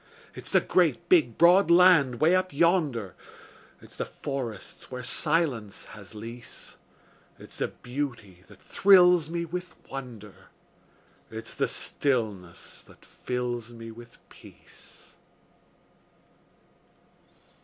[0.33, 3.13] It's the great, big, broad land 'way up yonder,
[3.83, 6.75] It's the forests where silence has lease;
[7.37, 10.49] It's the beauty that thrills me with wonder,
[11.29, 15.17] It's the stillness that fills me with peace.